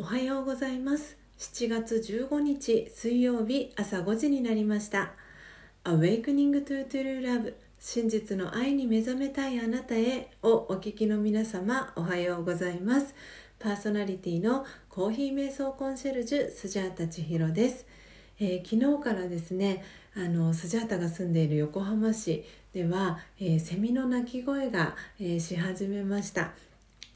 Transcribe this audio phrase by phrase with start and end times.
[0.00, 1.18] おはようございます。
[1.38, 5.12] 7月15日水曜日朝5時になりました。
[5.84, 13.14] Awakening to True Love 真実の愛に目覚めたいあなたへをお聞きの皆様おはようございます。
[13.58, 17.84] パーソナリティのコーヒー瞑想コンシェルジュスジャータ千尋です、
[18.40, 19.84] えー、昨日からですね
[20.16, 26.52] あのスジャータが住んでいる横浜市では、えー、セミの鳴き声が、えー、し始めました。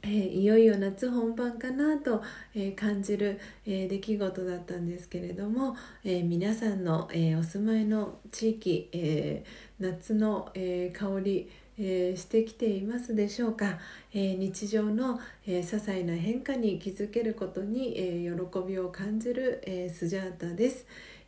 [0.04, 2.22] えー、いよいよ夏本番かなと、
[2.54, 9.44] えー、感じる、えー、出来事だったんですけれども、え皆さんの、えお住まいの地域、え
[9.80, 13.78] 夏の、え香り、えしてきていますでしょうか、
[14.12, 20.86] え日常の、え些細な変化に気づけることに、え喜びを感じる、えスジャータです。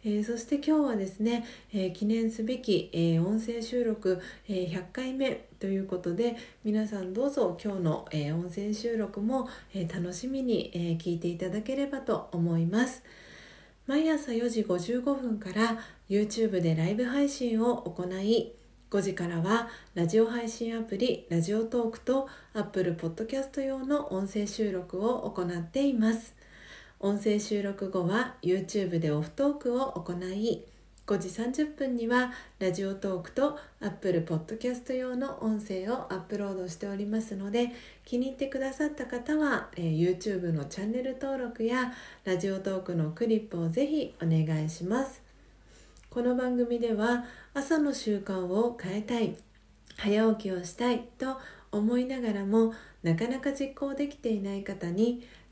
[0.09, 1.44] えー、そして今日はですね、
[1.75, 13.03] えー、記念すべき、えー、音声収録、え100回目ということで皆さんどうぞ今日の、え音声収録も、え楽しみに、え聞いていただければと思います。
[13.89, 18.52] 毎朝4時55分から YouTube でライブ配信を行い
[18.91, 26.36] 5時からはラジオ配信アプリラジオトークと Apple Podcast 用の音声収録を行っています。
[26.98, 30.64] 音声収録後は YouTube でオフトークを行い
[31.06, 37.70] 5時30分にはラジオトークと Apple Podcast 用の音声をアップロードしておりますので
[38.06, 41.92] 気に入ってくださった方は、えー、YouTube のチャンネル登録や
[42.24, 45.22] ラジオトークのクリップをぜひお願いします。
[46.08, 49.36] この番組では朝の習慣を変えたい
[49.98, 51.36] 早起きをしたいと
[51.70, 55.22] 思いながらもなかなか実行できていない方に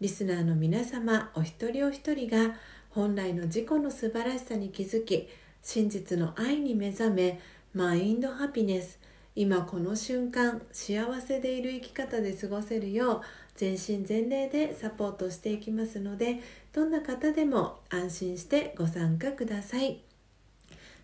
[0.00, 2.54] リスナーの皆様お一人お一人が
[2.88, 5.28] 本来の自己の素晴らしさに気づき
[5.62, 7.38] 真実の愛に目覚め
[7.74, 8.98] マインドハピネス。
[9.36, 13.20] 今この瞬間幸せでいる生き方で過ごせるよう
[13.54, 16.40] 全身全霊でサポートしていきますので
[16.72, 20.00] どんな方でも安心してご参加ください。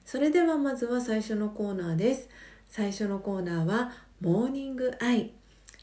[0.07, 2.31] それではまずは最初のコーナーです。
[2.67, 3.93] 最初のコーナーは
[4.23, 5.33] モーニングアイ。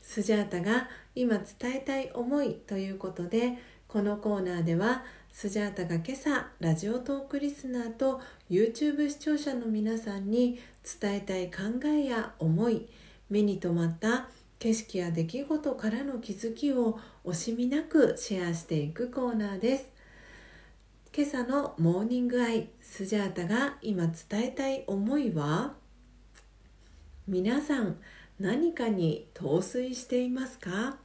[0.01, 3.57] スジャータが今伝えたい思いということで
[3.87, 10.59] このコーナーではスジャータが今朝ラジオトークリスナーと YouTube 視聴者の皆さんに
[10.99, 12.87] 伝えたい考えや思い
[13.29, 14.29] 目に留まった
[14.59, 19.91] 景色や出来事からの気づきを惜しみなくシェアしていくコーナーです。
[21.15, 25.73] 今朝のモーニングアイスジャータが今伝えたい思いは
[27.27, 27.97] 皆さん
[28.39, 31.02] 何かに陶酔していますか？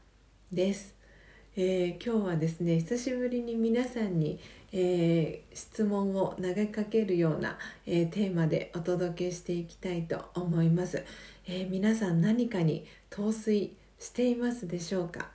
[0.52, 0.94] です、
[1.56, 4.40] えー、今日はですね久しぶりに皆さんに、
[4.72, 11.04] えー、質問を投げかけるような、えー、テーマでお届けしていきたいと思います、
[11.46, 15.28] え皆さん何かに陶酔していますでしょうか、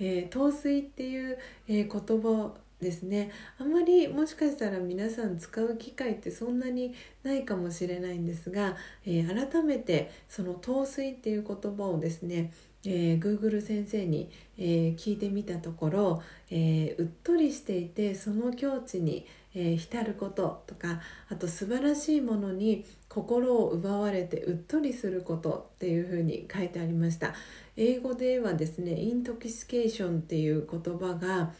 [0.00, 1.38] え陶酔っていう、
[1.68, 3.30] え言葉ですね。
[3.58, 8.76] あまりもしかしたら皆さん使う機会ってそんなにないかもしれないんですが、
[9.06, 12.52] えー、改めてその「陶酔」っていう言葉をですね、
[12.86, 27.34] えー、Google 先生に、えー、聞いてみたところ、えうっとりしていてその境地に、え浸ることとかあと素晴らしいものに心を奪われてうっとりすることっていうふうに書いてありました。
[27.76, 31.52] 英語ではですねイントキスケーションっていう言葉が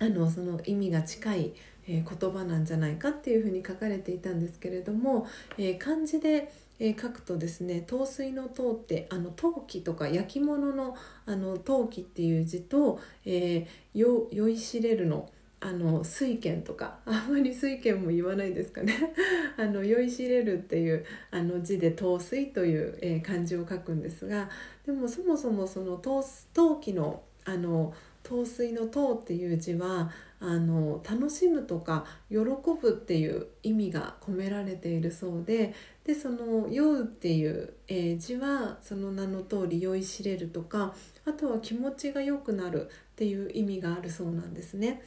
[0.00, 1.52] あのその意味が近い、
[1.86, 5.26] え、言葉なんじゃないかっていうふうに書かれていたんですけれども、
[5.58, 6.50] えー、漢字で、
[6.80, 10.96] えー、書くとですね陶水の陶ってあの陶器とか焼き物の
[11.26, 15.28] あの陶器っていう字と、えー、よ酔いしれるの
[15.60, 18.94] あの水拳とか あんまり水拳も言わないですかね。
[19.58, 24.48] あの酔いしれるっていうあの字で陶水という、えー、漢字を書くんですが
[24.86, 26.24] でもそもそもその陶
[26.54, 27.92] 陶器のあの
[28.22, 30.10] 陶水の陶っていう字は
[30.40, 40.94] あの楽しむとか喜ぶっていう意味が込められているそうででその「酔う」っていう、えー、字はその名の通り酔いしれるとか
[41.26, 45.02] あとは気持ちが良くなるっていう意味があるそうなんですね。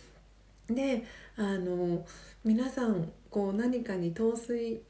[0.68, 1.04] で
[1.36, 2.06] あの
[2.44, 4.82] 皆さんこう何かに陶酔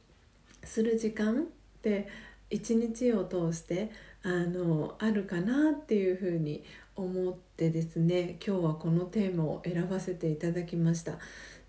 [0.64, 1.46] する時間っ
[1.82, 2.08] て
[2.50, 3.92] 一日を通して
[4.22, 6.64] あのあるかなっていうふうに
[6.96, 11.18] 思ってですね今日はこのテーマを選ばせていただきました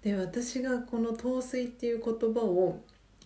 [0.03, 2.81] で私がこの「陶酔」っていう言葉を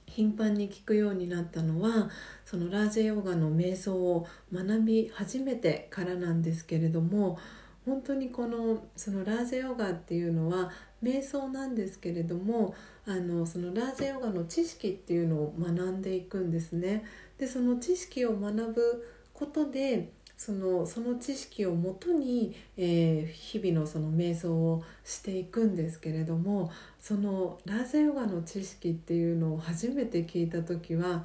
[0.07, 2.11] 頻繁に聞くようになったのは
[2.45, 7.39] そのラージェヨガの瞑想を学び始めてからなんですけれども
[7.85, 10.71] 本当にこのそのラージェヨガっていうのは
[11.03, 12.75] 瞑想なんですけれども
[13.07, 17.05] あのそのラージェヨガの知識っていうのを学んでいくんですね。
[17.39, 26.71] でその知識を学ぶことでそのその知識をもとに、えー、日々のその瞑想をしていくんですけれども
[27.01, 31.25] そのラージャヨガの知識っていうのを初めて聞いた時は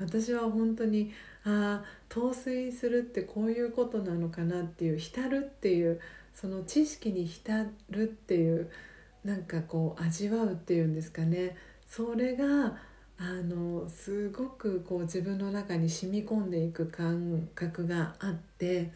[0.00, 1.12] 私は本当に
[1.44, 6.00] ああ陶酔するってこういうことなのかなっていう浸るっていう
[6.32, 8.70] その知識に浸るっていう
[9.24, 11.54] なんかこう味わうっていうんですかね。
[11.86, 12.78] それが
[13.18, 18.90] あのすごくこう自分の中に染み込んでいく感覚があって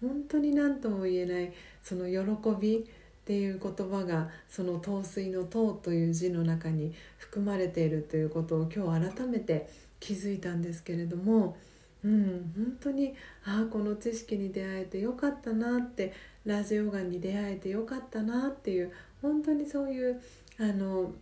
[0.00, 2.82] 本当に何とも言えないその喜びっ
[3.24, 9.68] ていう言葉がその「陶水の塔」という字の中に含まれているということを今日改めて
[10.00, 11.56] 気づいたんですけれども、
[12.02, 13.14] うん、本当に
[13.44, 16.14] ああこの知識に出会えてよかったなって
[16.46, 20.18] ラジオガンに出会えてよかったなっていう本当にそういう
[20.58, 21.12] あの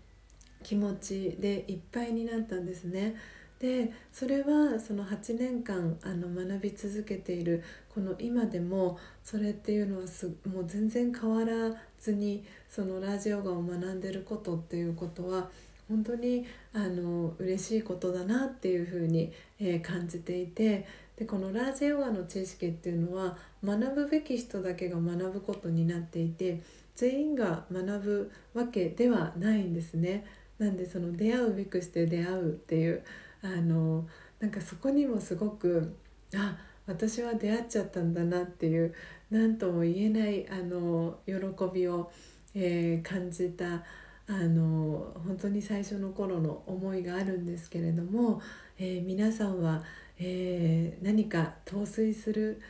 [0.66, 3.14] 気持ちでいっぱいになったんですね。
[3.60, 15.48] でそれはその8年間あの学び続けているこの今でもそれっていうのはすもう全然変わらずにそのラジオガを学んでることっていうことは
[15.88, 20.84] 本当にあの嬉しいことだなっていうふうに、えー、感じていて
[21.16, 26.60] でこのラージヨガの知識っていうのは学ぶべき人だけが学ぶことになっていて
[26.96, 30.24] 全員が学ぶわけではないんですね。
[30.58, 33.02] なんでその出会うべくして出会うっていう
[33.42, 34.06] あの
[34.40, 35.96] なんかそこにもすごく
[36.34, 36.56] あ
[36.86, 38.94] 私は出会っちゃったんだなっていう
[39.30, 41.34] 何とも言えないあの喜
[41.72, 42.10] びを、
[42.54, 43.82] えー、感じた
[44.28, 48.40] あの本当に最初の頃の思いがあるんですけれども、
[48.78, 49.82] えー、皆さんは、
[50.18, 52.60] えー、何か陶酔する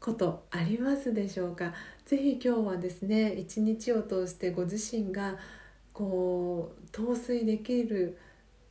[0.00, 1.72] ことありますでしょうか？
[2.04, 5.36] 是非今日はですね一日を通してご自身が
[5.96, 8.18] こう陶酔できる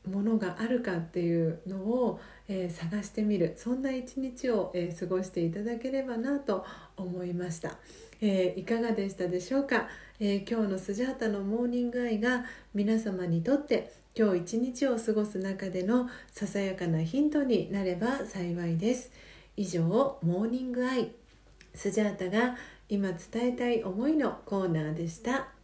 [0.07, 3.55] ものがあるかっていうのを、えー、探してみる。
[3.57, 6.63] そんな一日を、えー、過ごしていただければなと
[6.95, 7.79] 思いました、
[8.21, 9.87] えー、いかがでしたでしょうか、
[10.19, 12.45] え今日のスジャータのモーニングアイが
[12.75, 19.11] 皆様にとって今日一日を過ごす中でのささやかなヒントになれば幸いです。
[19.57, 19.81] 以上
[20.21, 21.11] モーニングアイ。
[21.73, 22.55] スジャータが
[22.87, 25.54] 今伝えたい思いのコーナーでした。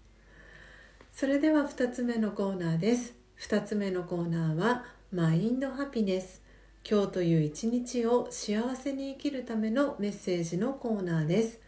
[1.12, 3.14] それでは2つ目のコーナーです。
[3.42, 6.42] 2つ目のコーナーはマインドハピネス。
[6.90, 11.60] 今日という一日を幸せに生きるためのメッセージのコーナーです。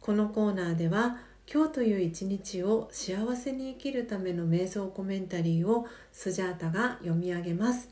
[0.00, 1.18] このコーナーでは
[1.52, 7.90] 今日という一日を幸せに生きるための瞑想コメンタリーをスジャータが読み上げます。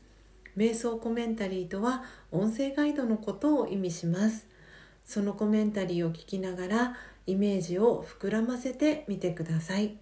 [0.57, 4.47] 瞑想コメンタリーとは音声ガイドのことを意味します。
[5.03, 6.95] そのコメンタリーを聞きながら
[7.27, 9.97] イメージを膨らませてみてください。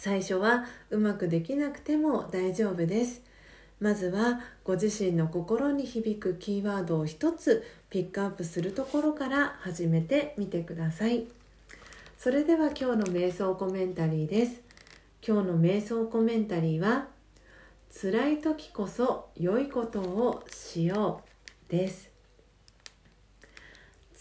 [0.00, 3.20] 最初はうまくできなくても大丈夫です。
[3.80, 11.24] まずはご自身の心に響くキーワードを一つピックアップするところから始めてみてください。
[12.16, 14.60] それでは今日の瞑想コメンタリーです。
[15.26, 17.08] 今日の瞑想コメンタリーは
[18.00, 21.24] 辛い時こそ良いことをしよ
[21.68, 22.12] うです。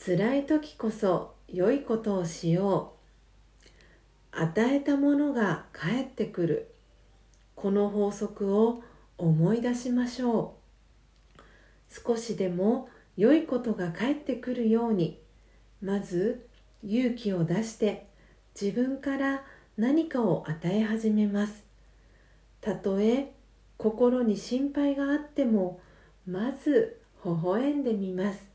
[0.04, 2.97] 辛い時こそ良いことをしよう。
[4.40, 6.72] 与えたものが返ってくる。
[7.56, 8.84] この法則を
[9.18, 10.58] 思い出しましょ
[11.38, 11.42] う。
[12.06, 15.20] 少しでも良いことが返ってくるように。
[15.82, 16.48] まず
[16.84, 18.08] 勇気を出して
[18.60, 19.44] 自分から
[19.76, 21.64] 何かを与え始めます。
[22.62, 23.34] たとえ
[23.78, 25.80] 心に心配があっても
[26.28, 28.48] まず微笑んでみます。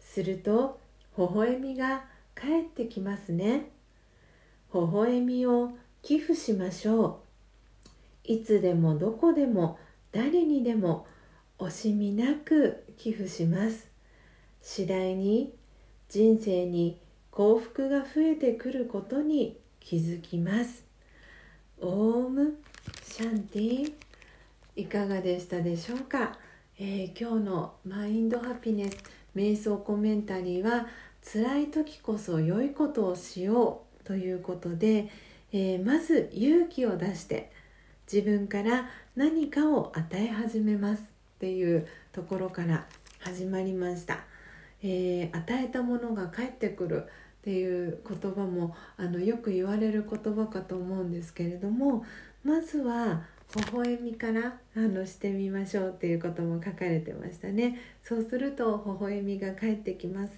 [0.00, 0.80] すると
[1.18, 3.73] 微笑みが返ってきますね。
[4.74, 5.70] 微笑みを
[6.02, 7.20] 寄付しましょ
[8.26, 8.32] う。
[8.32, 9.78] いつでもどこでも
[10.10, 11.06] 誰にでも
[11.58, 13.88] 惜しみなく寄付します。
[14.60, 15.54] 次第に
[16.08, 16.98] 人生に
[17.30, 20.84] 幸福が増えてくることに気づきます。
[21.80, 22.58] オーム
[23.04, 23.92] シャンティ
[24.74, 26.36] いかがでしたでしょうか、
[26.78, 28.96] えー、今日のマインドハピネス
[29.36, 30.88] 瞑想コメンタリーは
[31.22, 33.83] 辛い時こそ良いことをしよう。
[34.04, 35.08] ということで、
[35.52, 37.50] えー、まず勇気を出して
[38.12, 41.04] 自分から何かを与え始めますっ
[41.38, 42.86] ていうところから
[43.20, 44.20] 始まりました、
[44.82, 47.06] えー、与えたものが返ってくるっ
[47.44, 52.04] ていう言葉もあのよく言われる言葉かと思うんですけれども
[52.42, 53.22] まずは
[53.56, 57.78] 微笑みからあのしてみましょうっていうことも書かれてましたね。
[58.02, 60.32] そうすると微笑みが返ってきます。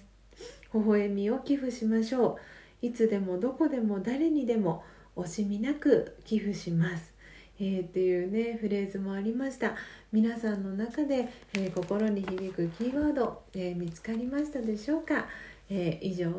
[0.73, 2.37] 微笑みを寄付しましょう。
[2.81, 4.83] いつでもどこでも誰にでも
[5.15, 7.13] 惜しみなく寄付します。
[7.59, 9.75] えー、っていうねフレーズもありました。
[10.11, 15.25] 皆さんの中で、えー、心に響くキーワード、えー、見つかりましたでしょうか、
[15.69, 16.31] え以上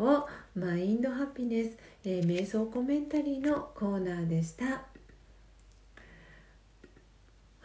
[0.54, 4.85] マインドハピネス、え瞑想コメンタリーのコーナーでした。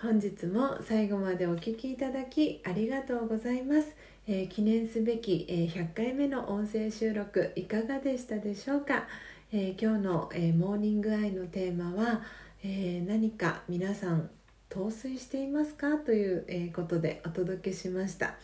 [0.01, 9.05] 本日も最後までお聴きいただきありがとうございます、え記念すべき、え100回目の音声収録いかがでしたでしょうか、
[9.51, 12.21] え今日の、えモーニングアイのテーマは
[12.63, 14.29] 「え、何か皆さん
[14.69, 15.97] 陶酔していますか？
[15.97, 18.35] という、え、ことでお届けしました。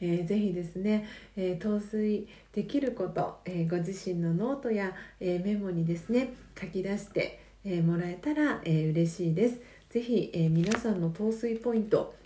[0.00, 9.60] えー、ぜひですね、えー、陶酔できること、えー、ご自身のノートや、えメモにですね書き出して、えもらえたら、えー、嬉しいです。
[9.90, 12.18] ぜひ、え皆さんの陶酔ポイント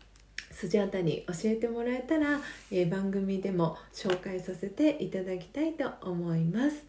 [0.52, 2.40] スジャータに教えてもらえたら、
[2.70, 6.86] え番組でも紹介させていただきたいと思います。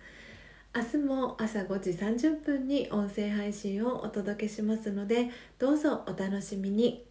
[0.76, 5.30] 明日も朝5時30分に音声配信をお届けしますので
[5.60, 7.06] どうぞお楽しみに。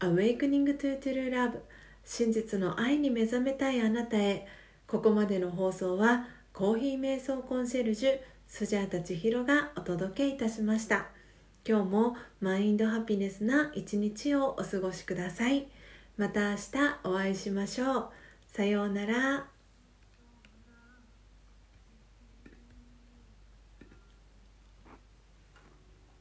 [0.00, 1.60] Awakening to True Love
[2.04, 4.46] 真実の愛に目覚めたいあなたへ。
[4.86, 11.21] ここまでの放送はコーヒー瞑想コンシェルジュスジャータ千尋がお届けいたしました。
[11.64, 15.68] 今日もマインドハピネスな一日をお過ごしください。
[16.16, 16.62] また明日
[17.04, 18.08] お会いしましょう。
[18.48, 19.51] さようなら。